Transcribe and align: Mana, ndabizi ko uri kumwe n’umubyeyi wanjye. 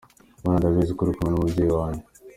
Mana, 0.45 0.59
ndabizi 0.59 0.91
ko 0.95 1.01
uri 1.03 1.13
kumwe 1.15 1.29
n’umubyeyi 1.31 1.73
wanjye. 1.79 2.03